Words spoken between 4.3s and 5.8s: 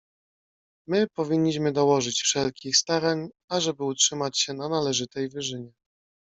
się na należytej wyżynie."